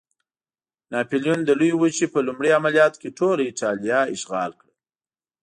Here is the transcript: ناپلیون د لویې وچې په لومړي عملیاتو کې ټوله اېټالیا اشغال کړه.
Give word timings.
ناپلیون 0.91 1.39
د 1.45 1.49
لویې 1.59 1.75
وچې 1.81 2.05
په 2.13 2.19
لومړي 2.27 2.49
عملیاتو 2.57 2.99
کې 3.01 3.15
ټوله 3.17 3.41
اېټالیا 3.45 3.99
اشغال 4.15 4.51
کړه. 4.59 4.73